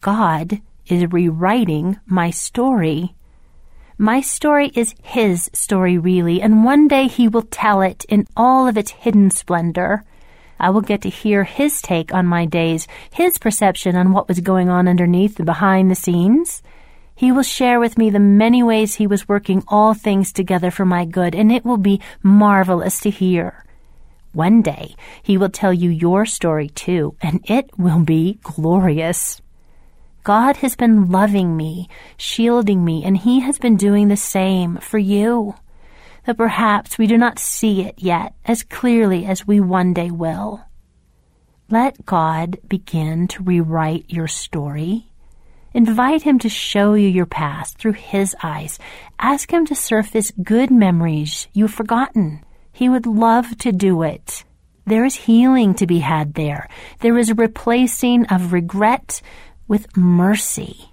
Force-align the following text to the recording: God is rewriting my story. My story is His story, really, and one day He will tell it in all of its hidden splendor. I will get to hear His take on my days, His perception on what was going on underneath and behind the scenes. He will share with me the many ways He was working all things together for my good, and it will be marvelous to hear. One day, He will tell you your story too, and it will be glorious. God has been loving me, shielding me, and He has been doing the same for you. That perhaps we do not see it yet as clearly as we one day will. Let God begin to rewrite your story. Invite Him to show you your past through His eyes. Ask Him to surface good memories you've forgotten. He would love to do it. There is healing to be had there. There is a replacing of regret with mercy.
God 0.00 0.60
is 0.86 1.12
rewriting 1.12 1.98
my 2.06 2.30
story. 2.30 3.14
My 3.98 4.20
story 4.20 4.70
is 4.74 4.94
His 5.02 5.50
story, 5.52 5.98
really, 5.98 6.40
and 6.40 6.64
one 6.64 6.86
day 6.86 7.08
He 7.08 7.26
will 7.26 7.42
tell 7.42 7.82
it 7.82 8.04
in 8.08 8.26
all 8.36 8.68
of 8.68 8.78
its 8.78 8.92
hidden 8.92 9.30
splendor. 9.30 10.04
I 10.60 10.70
will 10.70 10.82
get 10.82 11.02
to 11.02 11.08
hear 11.08 11.42
His 11.44 11.82
take 11.82 12.14
on 12.14 12.26
my 12.26 12.46
days, 12.46 12.86
His 13.12 13.38
perception 13.38 13.96
on 13.96 14.12
what 14.12 14.28
was 14.28 14.40
going 14.40 14.68
on 14.68 14.86
underneath 14.86 15.38
and 15.38 15.46
behind 15.46 15.90
the 15.90 15.96
scenes. 15.96 16.62
He 17.16 17.32
will 17.32 17.42
share 17.42 17.80
with 17.80 17.98
me 17.98 18.10
the 18.10 18.20
many 18.20 18.62
ways 18.62 18.94
He 18.94 19.08
was 19.08 19.28
working 19.28 19.64
all 19.66 19.94
things 19.94 20.32
together 20.32 20.70
for 20.70 20.84
my 20.84 21.04
good, 21.04 21.34
and 21.34 21.50
it 21.50 21.64
will 21.64 21.76
be 21.76 22.00
marvelous 22.22 23.00
to 23.00 23.10
hear. 23.10 23.64
One 24.32 24.62
day, 24.62 24.94
He 25.24 25.36
will 25.36 25.48
tell 25.48 25.72
you 25.72 25.90
your 25.90 26.24
story 26.24 26.68
too, 26.68 27.16
and 27.20 27.40
it 27.50 27.76
will 27.76 28.04
be 28.04 28.38
glorious. 28.44 29.42
God 30.28 30.58
has 30.58 30.76
been 30.76 31.08
loving 31.08 31.56
me, 31.56 31.88
shielding 32.18 32.84
me, 32.84 33.02
and 33.02 33.16
He 33.16 33.40
has 33.40 33.58
been 33.58 33.78
doing 33.78 34.08
the 34.08 34.16
same 34.18 34.76
for 34.76 34.98
you. 34.98 35.54
That 36.26 36.36
perhaps 36.36 36.98
we 36.98 37.06
do 37.06 37.16
not 37.16 37.38
see 37.38 37.80
it 37.80 37.94
yet 37.96 38.34
as 38.44 38.62
clearly 38.62 39.24
as 39.24 39.46
we 39.46 39.58
one 39.58 39.94
day 39.94 40.10
will. 40.10 40.62
Let 41.70 42.04
God 42.04 42.58
begin 42.68 43.26
to 43.28 43.42
rewrite 43.42 44.04
your 44.10 44.28
story. 44.28 45.06
Invite 45.72 46.24
Him 46.24 46.38
to 46.40 46.50
show 46.50 46.92
you 46.92 47.08
your 47.08 47.24
past 47.24 47.78
through 47.78 47.92
His 47.92 48.36
eyes. 48.42 48.78
Ask 49.18 49.50
Him 49.50 49.64
to 49.64 49.74
surface 49.74 50.30
good 50.42 50.70
memories 50.70 51.48
you've 51.54 51.72
forgotten. 51.72 52.44
He 52.70 52.90
would 52.90 53.06
love 53.06 53.56
to 53.60 53.72
do 53.72 54.02
it. 54.02 54.44
There 54.88 55.04
is 55.04 55.14
healing 55.14 55.74
to 55.74 55.86
be 55.86 55.98
had 55.98 56.32
there. 56.32 56.66
There 57.00 57.18
is 57.18 57.28
a 57.28 57.34
replacing 57.34 58.24
of 58.26 58.54
regret 58.54 59.20
with 59.68 59.96
mercy. 59.96 60.90